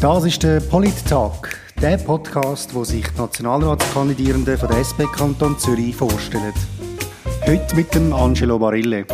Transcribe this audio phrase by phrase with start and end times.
[0.00, 5.94] Das ist der Polit-Tag, der Podcast, wo sich die Nationalratskandidierenden von der SP Kanton Zürich
[5.94, 6.54] vorstellen.
[7.46, 9.04] Heute mit dem Angelo Barille.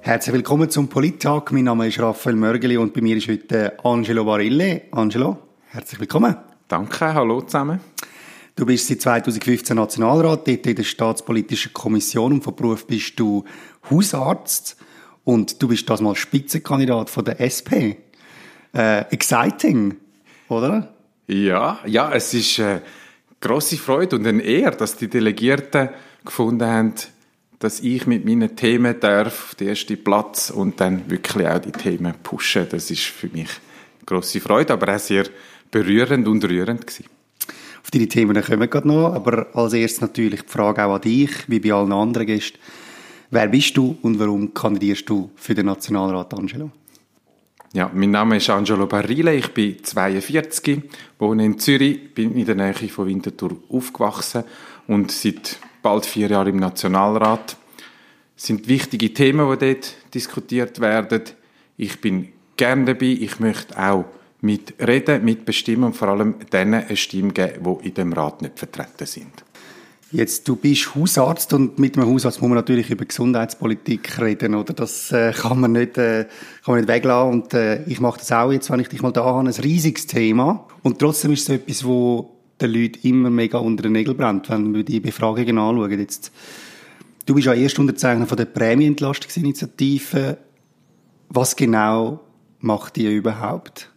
[0.00, 1.52] Herzlich willkommen zum Polit-Tag.
[1.52, 4.84] Mein Name ist Raphael Mörgeli und bei mir ist heute Angelo Barille.
[4.92, 5.36] Angelo,
[5.66, 6.36] herzlich willkommen.
[6.68, 7.80] Danke, hallo zusammen.
[8.54, 13.44] Du bist seit 2015 Nationalrat, dort in der Staatspolitischen Kommission und von Beruf bist du
[13.90, 14.78] Hausarzt
[15.24, 18.05] und du bist das mal Spitzenkandidat von der SP.
[18.76, 19.96] Äh, exciting,
[20.50, 20.92] oder?
[21.28, 22.82] Ja, ja, es ist eine
[23.40, 25.88] grosse Freude und eine Ehre, dass die Delegierten
[26.22, 26.92] gefunden haben,
[27.58, 32.12] dass ich mit meinen Themen darf, den ersten Platz und dann wirklich auch die Themen
[32.22, 32.66] pushen.
[32.70, 35.24] Das ist für mich eine grosse Freude, aber auch sehr
[35.70, 37.06] berührend und rührend gewesen.
[37.82, 41.00] Auf deine Themen kommen wir gerade noch, aber als erstes natürlich die Frage auch an
[41.00, 42.58] dich, wie bei allen anderen Gästen.
[43.30, 46.70] Wer bist du und warum kandidierst du für den Nationalrat, Angelo?
[47.72, 50.82] Ja, mein Name ist Angelo Barrile, ich bin 42,
[51.18, 54.44] wohne in Zürich, bin in der Nähe von Winterthur aufgewachsen
[54.86, 57.56] und seit bald vier Jahren im Nationalrat.
[58.36, 61.22] Es sind wichtige Themen, die dort diskutiert werden.
[61.76, 64.04] Ich bin gerne dabei, ich möchte auch
[64.40, 69.06] mitreden, mitbestimmen und vor allem denen eine Stimme geben, die in dem Rat nicht vertreten
[69.06, 69.45] sind.
[70.12, 74.72] Jetzt, du bist Hausarzt und mit einem Hausarzt muss man natürlich über Gesundheitspolitik reden, oder?
[74.72, 76.26] Das äh, kann man nicht, äh,
[76.64, 79.10] kann man nicht weglassen und äh, ich mache das auch jetzt, wenn ich dich mal
[79.10, 83.58] da habe, ein riesiges Thema und trotzdem ist es etwas, wo den Leuten immer mega
[83.58, 85.98] unter den Nägeln brennt, wenn wir die Befragungen anschauen.
[85.98, 86.30] Jetzt,
[87.26, 90.38] du bist ja erst Unterzeichner von der Prämienentlastungsinitiative.
[91.28, 92.20] Was genau
[92.60, 93.90] macht die überhaupt?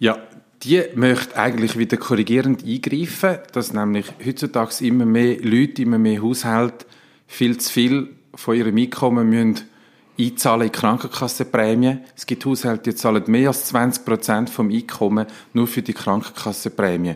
[0.00, 0.18] Ja,
[0.62, 6.86] die möchte eigentlich wieder korrigierend eingreifen, dass nämlich heutzutage immer mehr Leute, immer mehr Haushalte
[7.26, 9.68] viel zu viel von ihrem Einkommen müssen
[10.18, 11.98] einzahlen in Krankenkassenprämie.
[12.16, 17.14] Es gibt Haushalte, die zahlen mehr als 20 Prozent vom Einkommen nur für die Krankenkassenprämie.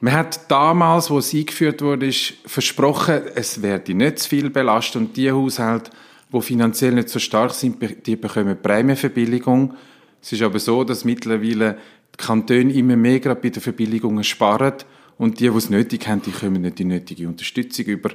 [0.00, 4.96] Man hat damals, wo es eingeführt wurde, ist versprochen, es werde nicht zu viel belastet
[4.96, 5.90] und die Haushalte,
[6.32, 9.74] die finanziell nicht so stark sind, die bekommen Prämienverbilligung.
[10.22, 11.78] Es ist aber so, dass mittlerweile
[12.20, 14.74] Kantone immer mehr gerade bei den Verbilligungen sparen
[15.18, 18.10] und die, die es nötig haben, die kommen nicht die nötige Unterstützung über.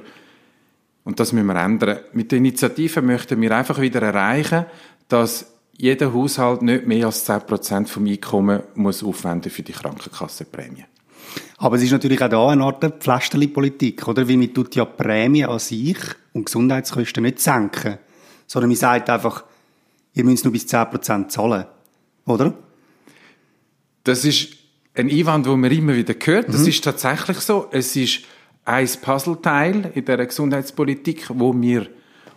[1.04, 2.00] Und das müssen wir ändern.
[2.12, 4.66] Mit der Initiative möchten wir einfach wieder erreichen,
[5.08, 10.84] dass jeder Haushalt nicht mehr als 10% vom Einkommen muss aufwenden für die Krankenkassenprämie.
[11.58, 14.28] Aber es ist natürlich auch da eine Art Pflasterli-Politik, oder?
[14.28, 15.98] Weil man tut ja Prämie an sich
[16.32, 17.98] und Gesundheitskosten nicht senken,
[18.46, 19.44] sondern man sagt einfach,
[20.14, 21.66] ihr müsst nur bis 10% zahlen,
[22.26, 22.54] oder?
[24.06, 24.50] Das ist
[24.94, 26.48] ein Einwand, den man immer wieder hört.
[26.48, 26.68] Das mhm.
[26.68, 27.66] ist tatsächlich so.
[27.72, 28.20] Es ist
[28.64, 31.88] ein Puzzleteil in der Gesundheitspolitik, wo wir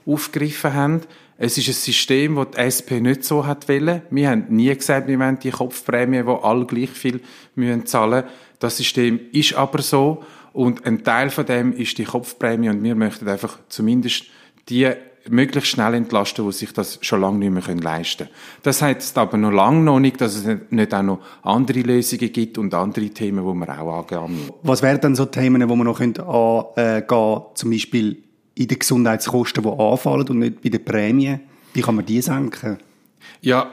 [0.03, 1.02] aufgegriffen haben.
[1.38, 4.02] Es ist ein System, das die SP nicht so hat wollen.
[4.09, 7.22] Wir haben nie gesagt, wir wollen die Kopfprämie, wo alle gleich viel
[7.53, 8.24] müssen zahlen.
[8.57, 10.24] Das System ist aber so.
[10.53, 12.69] Und ein Teil von dem ist die Kopfprämie.
[12.69, 14.25] Und wir möchten einfach zumindest
[14.69, 14.91] die
[15.28, 18.38] möglichst schnell entlasten, die sich das schon lange nicht mehr leisten können.
[18.63, 22.57] Das heißt aber noch lange noch nicht, dass es nicht auch noch andere Lösungen gibt
[22.57, 24.53] und andere Themen, die wir auch angehen müssen.
[24.63, 28.24] Was wären dann so Themen, wo man noch angehen könnte, zum Beispiel
[28.56, 31.41] in den Gesundheitskosten, die anfallen und nicht bei den Prämien?
[31.74, 32.78] Wie kann man die senken?
[33.41, 33.69] Ja,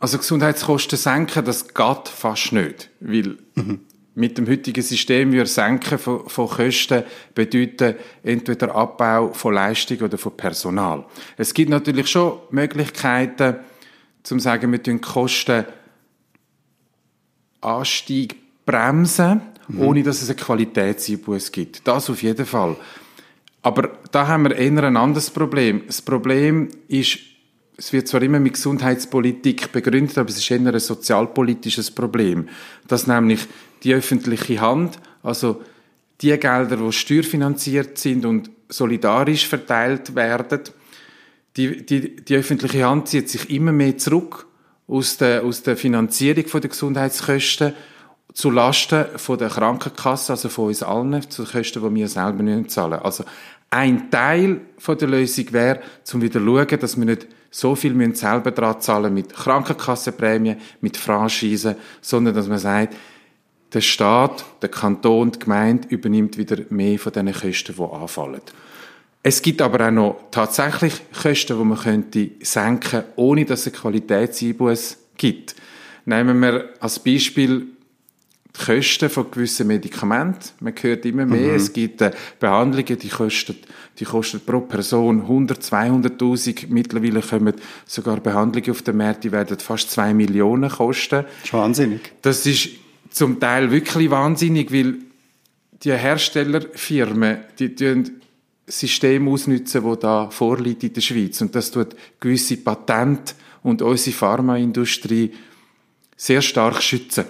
[0.00, 3.80] also Gesundheitskosten senken, das geht fast nicht, weil mhm
[4.18, 10.18] mit dem heutigen System würde Senken von, von Kosten bedeuten entweder Abbau von Leistung oder
[10.18, 11.04] von Personal.
[11.36, 13.58] Es gibt natürlich schon Möglichkeiten,
[14.24, 15.64] zum sagen, wir tun Kosten
[17.60, 18.34] Anstieg
[18.66, 19.82] bremsen, mhm.
[19.82, 21.86] ohne dass es einen Qualitätseinbuß gibt.
[21.86, 22.76] Das auf jeden Fall.
[23.62, 25.82] Aber da haben wir eher ein anderes Problem.
[25.86, 27.18] Das Problem ist,
[27.78, 32.48] es wird zwar immer mit Gesundheitspolitik begründet, aber es ist eher ein sozialpolitisches Problem.
[32.88, 33.46] Dass nämlich
[33.84, 35.62] die öffentliche Hand, also
[36.20, 40.60] die Gelder, die steuerfinanziert sind und solidarisch verteilt werden,
[41.56, 44.46] die, die, die öffentliche Hand zieht sich immer mehr zurück
[44.88, 47.74] aus der, aus der Finanzierung der Gesundheitskosten
[48.34, 52.42] zu Lasten von der Krankenkasse, also von uns allen, zu den Kosten, die wir selber
[52.42, 52.98] nicht zahlen.
[52.98, 53.24] Also
[53.70, 58.14] ein Teil von der Lösung wäre, zum wieder schauen, dass wir nicht so viel müssen
[58.14, 62.94] selber dran zahlen mit Krankenkassenprämien, mit Franchisen, sondern dass man sagt,
[63.72, 68.40] der Staat, der Kanton, die Gemeinde übernimmt wieder mehr von diesen Kosten, die anfallen.
[69.22, 74.96] Es gibt aber auch noch tatsächlich Kosten, die man könnte senken, ohne dass es Qualitätseinbuß
[75.16, 75.54] gibt.
[76.06, 77.66] Nehmen wir als Beispiel
[78.58, 80.50] Kosten von gewissen Medikamenten.
[80.60, 81.56] Man hört immer mehr, mhm.
[81.56, 83.56] es gibt äh, Behandlungen, die kosten,
[83.98, 86.66] die kosten pro Person 100, 200.000.
[86.68, 87.54] Mittlerweile kommen
[87.86, 91.24] sogar Behandlungen auf den Markt, die werden fast 2 Millionen kosten.
[91.24, 92.00] Das ist wahnsinnig.
[92.22, 92.70] Das ist
[93.10, 94.96] zum Teil wirklich wahnsinnig, weil
[95.82, 98.10] die Herstellerfirmen, die tun
[98.66, 101.40] System ausnutzen, wo da vorliegt in der Schweiz.
[101.40, 105.32] Und das tut gewisse Patente und unsere Pharmaindustrie
[106.16, 107.24] sehr stark schützen.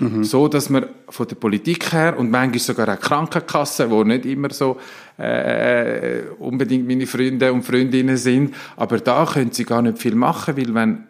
[0.00, 0.24] Mhm.
[0.24, 4.50] So, dass man von der Politik her und manchmal sogar auch Krankenkassen, wo nicht immer
[4.50, 4.78] so
[5.18, 10.56] äh, unbedingt meine Freunde und Freundinnen sind, aber da können sie gar nicht viel machen,
[10.56, 11.04] weil wenn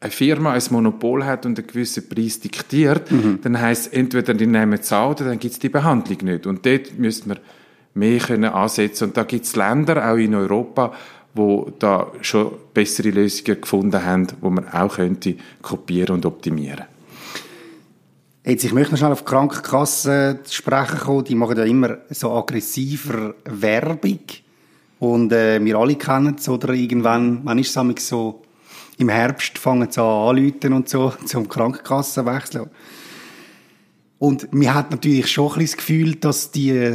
[0.00, 3.38] eine Firma ein Monopol hat und einen gewissen Preis diktiert, mhm.
[3.42, 6.46] dann heißt entweder die nehmen es an oder dann gibt es die Behandlung nicht.
[6.46, 7.38] Und dort müsste man
[7.94, 9.04] mehr können ansetzen.
[9.04, 10.92] Und da gibt es Länder, auch in Europa,
[11.32, 16.84] wo da schon bessere Lösungen gefunden haben, wo man auch könnte kopieren und optimieren.
[18.46, 21.24] Jetzt, ich möchte noch schnell auf die Krankenkassen zu sprechen kommen.
[21.24, 24.20] Die machen ja immer so aggressiver Werbung.
[24.98, 28.42] Und äh, wir alle kennen es, oder irgendwann, wann ist es so,
[28.98, 32.68] im Herbst fangen sie an anzuleiten und so, zum Krankenkassen wechseln.
[34.18, 36.92] Und man hat natürlich schon ein bisschen das Gefühl, dass die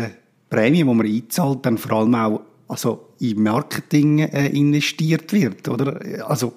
[0.52, 6.00] Prämie, die man einzahlt, dann vor allem auch also in Marketing äh, investiert wird, oder?
[6.30, 6.54] Also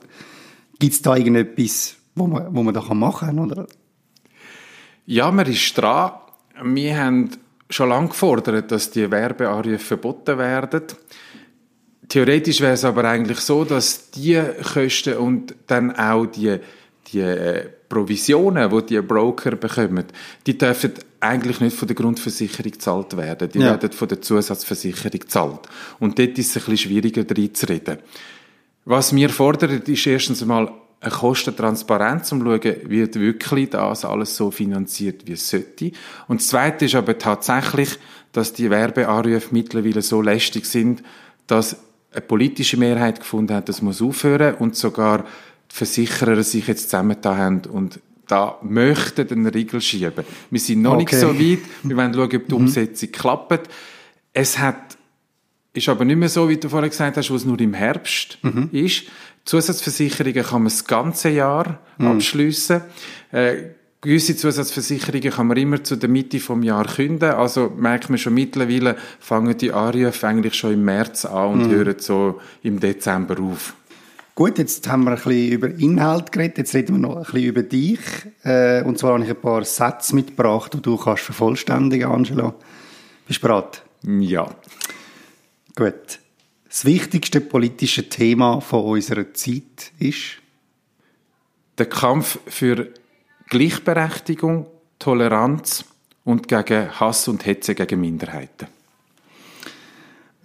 [0.79, 3.67] gibt es da irgendetwas, wo man, wo man da machen kann, oder?
[5.07, 6.13] Ja, man ist dran.
[6.63, 7.31] Wir haben
[7.69, 10.83] schon lange gefordert, dass die Werbeanrufe verboten werden.
[12.09, 14.41] Theoretisch wäre es aber eigentlich so, dass die
[14.75, 16.59] Kosten und dann auch die,
[17.09, 20.05] die äh, Provisionen, die die Broker bekommen,
[20.47, 23.49] die dürfen eigentlich nicht von der Grundversicherung gezahlt werden.
[23.49, 23.67] Die ja.
[23.67, 25.61] werden von der Zusatzversicherung gezahlt.
[26.01, 27.99] Und dort ist es ein bisschen schwieriger, reinzureden.
[28.85, 30.73] Was wir fordern, ist erstens einmal
[31.03, 35.91] eine Kostentransparenz, um zu schauen, wird wirklich das alles so finanziert, wie es sollte.
[36.29, 37.99] Und das Zweite ist aber tatsächlich,
[38.31, 41.03] dass die Werbeanrufe mittlerweile so lästig sind,
[41.49, 41.77] dass
[42.13, 45.25] eine politische Mehrheit gefunden hat, das muss aufhören und sogar
[45.71, 50.25] die Versicherer sich jetzt zusammengetan haben und da möchten den Riegel schieben.
[50.51, 51.03] Wir sind noch okay.
[51.03, 51.59] nicht so weit.
[51.83, 52.61] Wir wollen schauen, ob die mhm.
[52.61, 53.13] Umsetzung mhm.
[53.13, 53.69] klappt.
[54.33, 54.97] Es hat,
[55.75, 58.39] ist aber nicht mehr so, wie du vorhin gesagt hast, wo es nur im Herbst
[58.43, 58.71] mhm.
[58.73, 59.05] ist.
[59.45, 62.07] Zusatzversicherungen kann man das ganze Jahr mhm.
[62.09, 62.83] abschliessen.
[63.33, 63.57] Äh,
[64.01, 67.31] gewisse Zusatzversicherungen kann man immer zu der Mitte vom Jahr künden.
[67.31, 71.71] Also merkt man schon mittlerweile, fangen die Anrufe eigentlich schon im März an und mhm.
[71.71, 73.75] hören so im Dezember auf.
[74.35, 77.45] Gut, jetzt haben wir ein bisschen über Inhalt geredet, jetzt reden wir noch ein bisschen
[77.45, 78.01] über dich.
[78.45, 82.55] Äh, und zwar habe ich ein paar Sätze mitgebracht, die du kannst vervollständigen, Angelo.
[83.27, 83.83] Bist du bereit?
[84.05, 84.49] Ja.
[85.77, 86.22] Gut.
[86.73, 90.39] Das wichtigste politische Thema von unserer Zeit ist?
[91.77, 92.95] Der Kampf für
[93.51, 94.67] Gleichberechtigung,
[94.99, 95.85] Toleranz
[96.25, 98.69] und gegen Hass und Hetze gegen Minderheiten.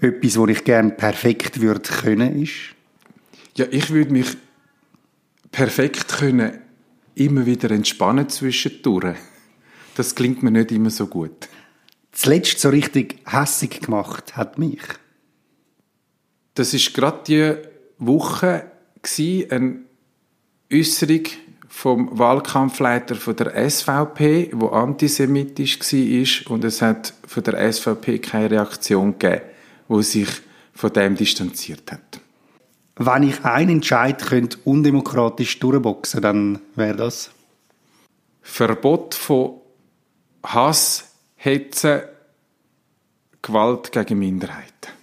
[0.02, 2.76] Etwas, was ich gerne perfekt würde können, ist?
[3.56, 4.36] Ja, ich würde mich
[5.50, 6.60] perfekt können
[7.16, 9.16] immer wieder entspannen zwischendurch.
[9.96, 11.48] Das klingt mir nicht immer so gut.
[12.12, 14.82] Zuletzt so richtig hässig gemacht hat mich.
[16.58, 17.56] Das ist gerade die
[18.00, 18.72] Woche
[19.04, 19.80] gewesen, eine
[20.74, 21.22] Äußerung
[21.68, 28.50] vom Wahlkampfleiter von der SVP, wo antisemitisch war und es hat von der SVP keine
[28.50, 29.44] Reaktion gegeben,
[29.88, 30.30] wo sich
[30.74, 32.22] von dem distanziert hat.
[32.96, 37.30] Wenn ich einen Entscheid könnte undemokratisch durchboxen, dann wäre das
[38.42, 39.62] Verbot von
[40.44, 42.10] Hass, Hetze,
[43.44, 44.97] Gewalt gegen Minderheiten.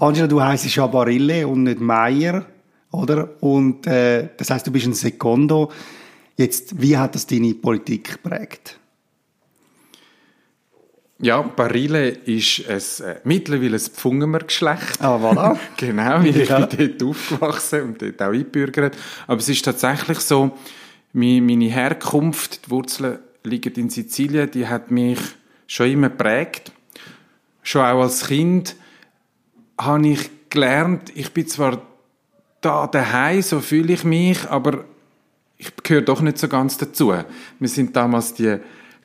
[0.00, 2.46] Angela, du heisst ja Barille und nicht Meier
[2.90, 3.30] oder?
[3.40, 5.70] Und äh, das heißt, du bist ein Sekondo.
[6.36, 8.78] Jetzt, wie hat das deine Politik geprägt?
[11.18, 15.02] Ja, Barile ist ein, äh, mittlerweile ein Pfungemer-Geschlecht.
[15.02, 15.58] Ah, voilà.
[15.76, 16.64] genau, ich ja.
[16.64, 18.96] bin dort aufgewachsen und dort auch eingebürgert.
[19.26, 20.56] Aber es ist tatsächlich so,
[21.12, 25.18] meine Herkunft, die Wurzeln liegen in Sizilien, die hat mich
[25.66, 26.72] schon immer geprägt.
[27.62, 28.76] Schon auch als Kind
[29.80, 31.80] habe ich gelernt, ich bin zwar
[32.60, 34.84] da daheim, so fühle ich mich, aber
[35.56, 37.12] ich gehöre doch nicht so ganz dazu.
[37.58, 38.58] Wir sind damals die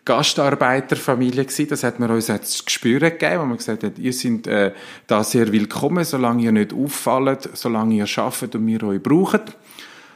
[0.05, 1.67] Gastarbeiterfamilie gewesen.
[1.67, 4.71] Das hat man uns jetzt gespüren gegeben, wo man gesagt hat, ihr seid äh,
[5.07, 9.41] da sehr willkommen, solange ihr nicht auffallt, solange ihr arbeitet und wir euch brauchen.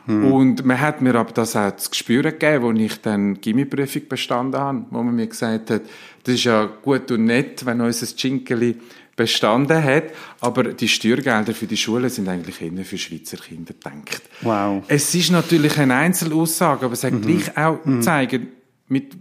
[0.05, 0.31] Hm.
[0.31, 4.07] Und man hat mir aber das auch zu spüren gegeben, als ich dann die Gimmiprüfung
[4.07, 5.81] bestanden habe, wo man mir gesagt hat,
[6.23, 8.75] das ist ja gut und nett, wenn unser Chinkeli
[9.15, 10.05] bestanden hat.
[10.39, 14.21] Aber die Steuergelder für die Schule sind eigentlich eher für Schweizer Kinder gedacht.
[14.41, 14.83] Wow.
[14.87, 17.21] Es ist natürlich eine Einzelaussage, aber es hat mhm.
[17.21, 18.01] gleich auch mhm.
[18.01, 18.47] zeigen,
[18.87, 19.17] mit,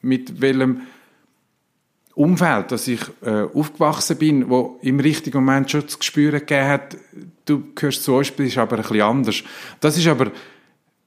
[0.00, 0.80] mit welchem
[2.14, 6.96] Umfeld, dass ich äh, aufgewachsen bin, wo im richtigen Moment schon das Gespür gegeben hat,
[7.44, 9.42] du gehörst zu uns, bist aber ein bisschen anders.
[9.80, 10.30] Das ist aber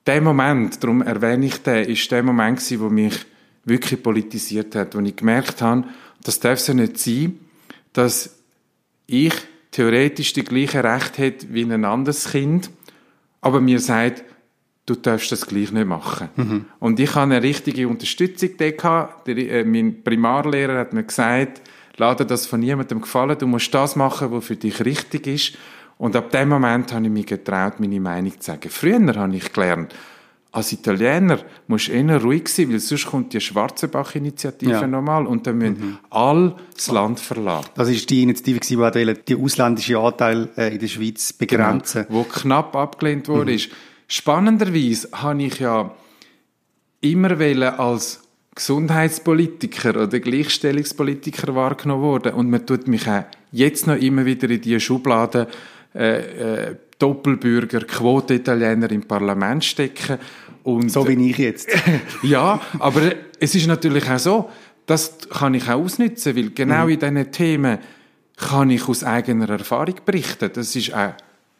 [0.06, 3.26] der Moment, darum erwähne ich den, ist der Moment gewesen, wo mich
[3.66, 5.86] wirklich politisiert hat, wo ich gemerkt habe,
[6.24, 7.40] das darf es ja nicht sein,
[7.94, 8.38] dass
[9.08, 9.34] ich
[9.72, 12.70] theoretisch die gleiche Recht hätte wie ein anderes Kind,
[13.42, 14.24] aber mir sagt,
[14.86, 16.30] du darfst das gleich nicht machen.
[16.36, 16.66] Mhm.
[16.80, 21.62] Und ich habe eine richtige Unterstützung Der, äh, mein Primarlehrer hat mir gesagt,
[21.98, 25.58] lade das von niemandem gefallen, du musst das machen, was für dich richtig ist.
[25.98, 28.70] Und ab dem Moment habe ich mich getraut, meine Meinung zu sagen.
[28.70, 29.96] Früher habe ich gelernt,
[30.56, 34.88] als Italiener musst du eher ruhig sein, weil sonst kommt die Schwarzenbach-Initiative ja.
[34.88, 35.98] nochmal und dann müssen mhm.
[36.10, 37.70] alle das Land verlassen.
[37.76, 42.06] Das ist die Initiative, die die ausländische Anteil äh, in der Schweiz begrenzen.
[42.08, 43.54] Genau, wo knapp abgelehnt wurde.
[43.54, 43.60] Mhm.
[44.08, 45.92] Spannenderweise habe ich ja
[47.02, 48.22] immer als
[48.56, 54.62] Gesundheitspolitiker oder Gleichstellungspolitiker wahrgenommen worden und man tut mich auch jetzt noch immer wieder in
[54.62, 55.48] diese Schublade
[55.94, 60.18] äh, äh, Doppelbürger, Quote-Italiener im Parlament stecken.
[60.66, 61.70] Und, so wie ich jetzt.
[62.24, 64.50] ja, aber es ist natürlich auch so,
[64.88, 66.90] das kann ich auch ausnutzen, weil genau mhm.
[66.90, 67.78] in diesen Themen
[68.36, 70.50] kann ich aus eigener Erfahrung berichten.
[70.52, 71.14] Das ist auch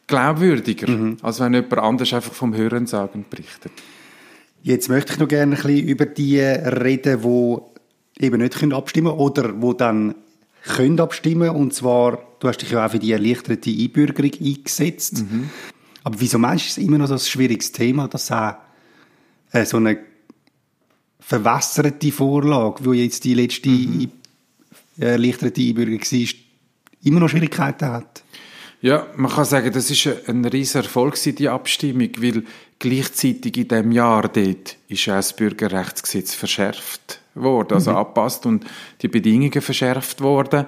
[0.08, 1.18] glaubwürdiger, mhm.
[1.22, 3.70] als wenn jemand anders einfach vom Hörensagen berichtet.
[4.64, 9.20] Jetzt möchte ich noch gerne ein bisschen über die reden, die eben nicht abstimmen können
[9.20, 10.16] oder wo dann
[10.64, 15.22] können abstimmen und zwar, du hast dich ja auch für die erleichterte Einbürgerung eingesetzt.
[15.22, 15.48] Mhm.
[16.02, 18.54] Aber wieso meinst du, ist es immer noch so ein schwieriges Thema, dass auch
[19.56, 19.98] äh, so eine
[21.20, 24.10] verwässerte Vorlage, wo jetzt die letzte mhm.
[24.98, 26.28] erleichterte Einbürgerung war,
[27.02, 28.22] immer noch Schwierigkeiten hat?
[28.80, 32.44] Ja, man kann sagen, das ist ein riesiger Erfolg, die Abstimmung, weil
[32.78, 37.96] gleichzeitig in dem Jahr dort ist auch das Bürgerrechtsgesetz verschärft worden, also mhm.
[37.96, 38.64] angepasst und
[39.02, 40.66] die Bedingungen verschärft worden.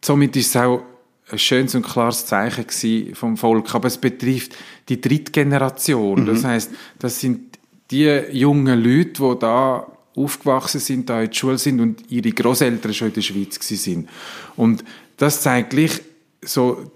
[0.00, 0.82] Somit ist es auch
[1.30, 3.74] ein schönes und klares Zeichen vom Volk.
[3.74, 4.56] Aber es betrifft
[4.88, 6.22] die Drittgeneration.
[6.22, 6.26] Mhm.
[6.26, 7.51] Das heißt, das sind
[7.92, 12.92] die jungen Leute, die da aufgewachsen sind, da in der Schule sind und ihre Großeltern
[12.92, 14.08] schon in der Schweiz sind.
[14.56, 14.84] Und
[15.16, 16.00] das zeigt gleich
[16.44, 16.90] so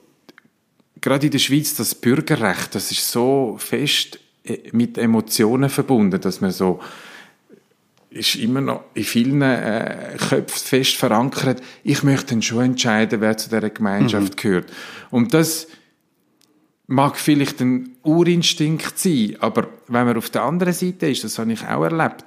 [1.00, 6.40] gerade in der Schweiz das Bürgerrecht, das ist so fest äh, mit Emotionen verbunden, dass
[6.40, 6.80] man so
[8.10, 11.62] ist immer noch in vielen äh, Köpfen fest verankert.
[11.84, 14.40] Ich möchte dann schon entscheiden, wer zu dieser Gemeinschaft mhm.
[14.40, 14.72] gehört.
[15.10, 15.68] Und das
[16.86, 21.52] mag vielleicht ein Urinstinkt sein, aber wenn man auf der anderen Seite ist, das habe
[21.52, 22.24] ich auch erlebt,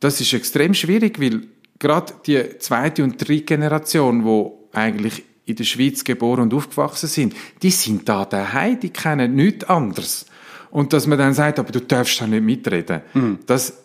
[0.00, 1.42] das ist extrem schwierig, weil
[1.78, 7.34] gerade die zweite und dritte Generation, wo eigentlich in der Schweiz geboren und aufgewachsen sind,
[7.62, 10.26] die sind da daheim, die kennen nichts anderes.
[10.70, 13.40] Und dass man dann sagt, aber du darfst da nicht mitreden, mhm.
[13.46, 13.76] das,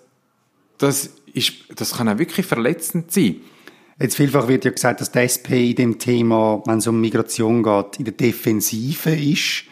[0.77, 3.37] das, ist, das kann auch wirklich verletzend sein.
[3.99, 7.63] Jetzt vielfach wird ja gesagt, dass die SP in dem Thema, wenn es um Migration
[7.63, 9.65] geht, in der Defensive ist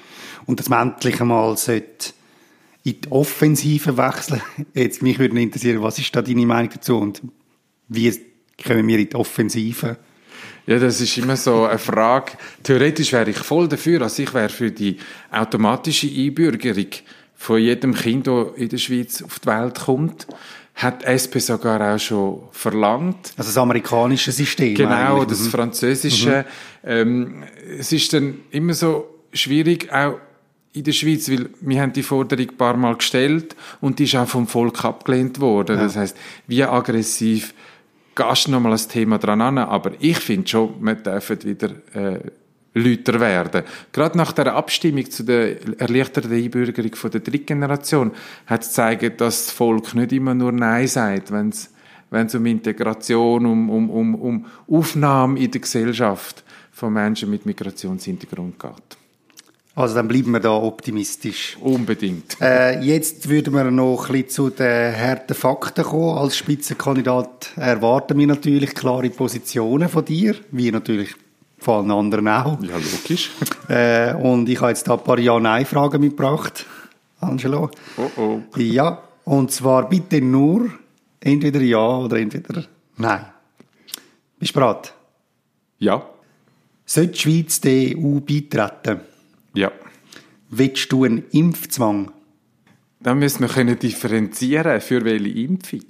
[0.45, 2.13] und dass man endlich einmal sollte
[2.83, 4.41] in die Offensive wechseln.
[4.73, 7.21] Jetzt mich würde interessieren, was ist da deine Meinung dazu und
[7.87, 8.13] wie
[8.63, 9.97] kommen wir in die Offensive?
[10.67, 12.33] Ja, das ist immer so eine Frage.
[12.63, 14.97] Theoretisch wäre ich voll dafür, also ich wäre für die
[15.31, 16.87] automatische Einbürgerung
[17.35, 20.27] von jedem Kind, das in der Schweiz auf die Welt kommt.
[20.75, 23.33] Hat SP sogar auch schon verlangt.
[23.37, 24.75] Also das amerikanische System.
[24.75, 25.29] Genau, eigentlich.
[25.29, 25.49] das mhm.
[25.49, 26.45] französische.
[26.83, 26.89] Mhm.
[26.89, 27.43] Ähm,
[27.79, 30.15] es ist dann immer so schwierig, auch
[30.75, 34.15] in der Schweiz, weil wir haben die Forderung ein paar Mal gestellt und die ist
[34.15, 35.77] auch vom Volk abgelehnt worden.
[35.77, 35.84] Ja.
[35.84, 36.17] Das heißt,
[36.48, 37.53] wie aggressiv
[38.13, 42.20] gehst noch mal ein Thema dran an, aber ich finde schon, wir dürfen wieder äh,
[42.74, 43.63] Lüter werden.
[43.94, 48.12] Gerade nach der Abstimmung zu der erleichterten Einbürgerung von der Drittgeneration
[48.46, 51.72] hat es gezeigt, dass das Volk nicht immer nur Nein sagt, wenn es
[52.12, 57.46] wenn es um Integration, um, um, um, um Aufnahme in der Gesellschaft von Menschen mit
[57.46, 58.98] Migrationshintergrund geht.
[59.75, 61.58] Also dann bleiben wir da optimistisch.
[61.60, 62.38] Unbedingt.
[62.39, 66.17] Äh, jetzt würden wir noch ein bisschen zu den harten Fakten kommen.
[66.17, 71.13] Als Spitzenkandidat erwarten wir natürlich klare Positionen von dir, wie natürlich
[71.58, 72.62] von allen anderen auch.
[72.62, 73.32] Ja, logisch.
[73.67, 76.67] Äh, und ich habe jetzt da ein paar Ja-Nein-Fragen mitgebracht,
[77.20, 77.72] Angelo.
[77.98, 78.39] Oh oh.
[78.58, 80.70] Ja, und zwar bitte nur
[81.20, 82.65] entweder Ja oder entweder
[82.98, 83.25] Nein.
[84.38, 84.94] Bist du bereit?
[85.79, 86.05] Ja.
[86.86, 89.01] Sollte die Schweiz der EU beitreten?
[89.55, 89.71] Ja.
[90.50, 92.12] Willst du einen Impfzwang?
[93.00, 95.83] Dann müssen wir können differenzieren, für welche Impfung.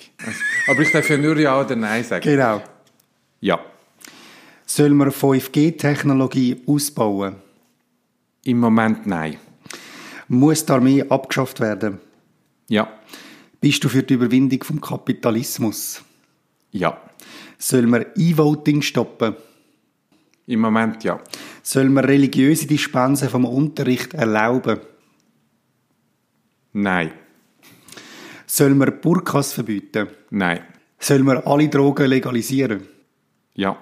[0.67, 2.23] Aber ich darf ja nur Ja oder Nein sagen.
[2.23, 2.61] Genau.
[3.39, 3.59] Ja.
[4.65, 7.35] Sollen wir 5G-Technologie ausbauen?
[8.43, 9.37] Im Moment nein.
[10.27, 11.99] Muss die Armee abgeschafft werden?
[12.67, 12.91] Ja.
[13.61, 16.03] Bist du für die Überwindung vom Kapitalismus?
[16.71, 16.99] Ja.
[17.57, 19.35] Sollen wir E-Voting stoppen?
[20.47, 21.19] Im Moment ja.
[21.67, 24.81] Sollen wir religiöse Dispensen vom Unterricht erlauben?
[26.73, 27.11] Nein.
[28.45, 30.09] Sollen wir Burkas verbieten?
[30.29, 30.59] Nein.
[30.99, 32.83] Sollen wir alle Drogen legalisieren?
[33.55, 33.77] Ja.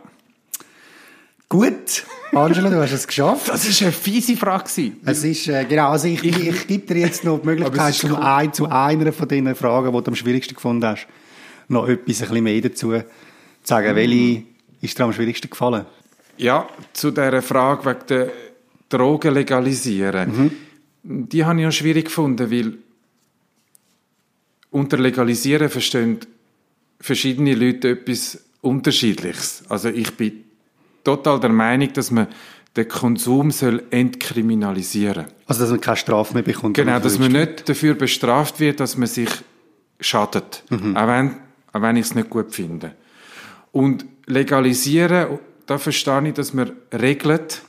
[1.50, 3.50] Gut, Angela, du hast es geschafft.
[3.50, 4.94] Das ist eine fiese Frage.
[5.04, 8.16] Es ist, äh, genau, also ich, ich, ich gebe dir jetzt noch die Möglichkeit, cool.
[8.16, 11.06] ein, zu einer von diesen Fragen, die du am schwierigsten gefunden hast,
[11.68, 13.04] noch etwas ein bisschen mehr dazu zu
[13.62, 13.92] sagen.
[13.92, 13.96] Mhm.
[13.98, 14.44] Welche
[14.80, 15.86] ist dir am schwierigsten gefallen?
[16.38, 18.32] Ja, zu dieser Frage wegen der
[18.90, 20.52] Drogen legalisieren.
[21.04, 22.78] Die habe ich auch schwierig gefunden, weil
[24.72, 26.20] unter legalisieren verstehen
[27.00, 29.64] verschiedene Leute etwas Unterschiedliches.
[29.70, 30.46] Also ich bin
[31.04, 32.28] total der Meinung, dass man
[32.76, 36.76] den Konsum soll entkriminalisieren Also, dass man keine Strafe mehr bekommt.
[36.76, 39.30] Genau, dass man nicht dafür bestraft wird, dass man sich
[40.00, 40.64] schadet.
[40.72, 41.36] Auch wenn,
[41.72, 42.96] auch wenn ich es nicht gut finde.
[43.72, 47.62] Und legalisieren, da verstehe ich, dass man regelt,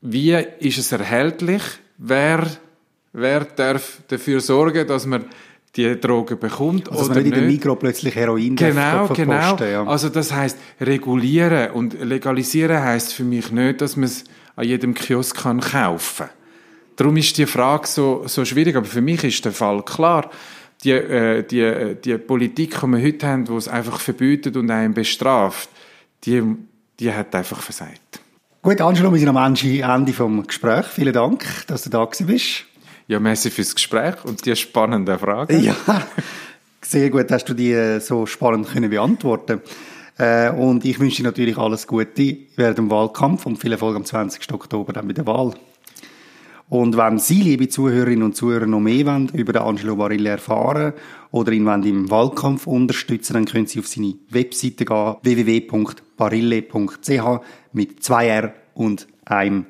[0.00, 1.62] wie ist es erhältlich,
[1.98, 2.46] wer,
[3.12, 5.24] wer darf dafür sorgen, dass man
[5.76, 7.50] die Drogen bekommt Also, dass oder man nicht in der.
[7.50, 9.32] Mikro plötzlich Heroin Genau, darf genau.
[9.32, 9.84] verposten, Ja.
[9.84, 14.92] Also das heißt regulieren und legalisieren heißt für mich nicht, dass man es an jedem
[14.92, 16.26] Kiosk kann kaufen.
[16.96, 20.30] Darum ist die Frage so so schwierig, aber für mich ist der Fall klar.
[20.84, 24.70] Die äh, die äh, die Politik, die wir heute haben, wo es einfach verbietet und
[24.70, 25.70] einen bestraft,
[26.24, 26.42] die
[27.00, 28.20] die hat einfach versagt.
[28.62, 30.86] Gut, Angelo, wir sind am Ende vom Gespräch.
[30.86, 32.64] Vielen Dank, dass du da bist.
[33.08, 35.60] Ja, merci fürs Gespräch und die spannenden Fragen.
[35.62, 35.74] Ja,
[36.80, 39.60] sehr gut, hast du die äh, so spannend können beantworten.
[40.16, 44.04] Äh, Und ich wünsche dir natürlich alles Gute während dem Wahlkampf und viel Erfolg am
[44.04, 44.52] 20.
[44.52, 45.54] Oktober dann bei der Wahl.
[46.68, 50.94] Und wenn Sie, liebe Zuhörerinnen und Zuhörer, noch mehr wollen, über den Angelo Barilla erfahren
[51.30, 55.16] oder ihn wollen im Wahlkampf unterstützen, dann können Sie auf seine Webseite gehen,
[56.30, 59.66] www.barille.ch mit zwei R und einem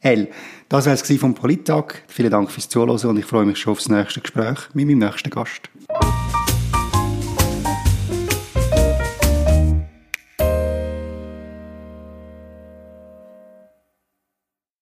[0.00, 0.28] L.
[0.68, 2.02] Das war es vom Polittag.
[2.06, 5.30] Vielen Dank fürs Zuhören und ich freue mich schon aufs nächste Gespräch mit meinem nächsten
[5.30, 5.70] Gast.